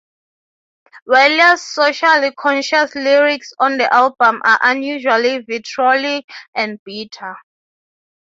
[1.05, 7.35] Weller's socially conscious lyrics on the album are unusually vitriolic and bitter.